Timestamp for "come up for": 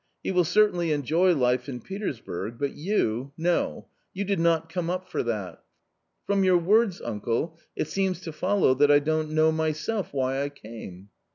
4.67-5.21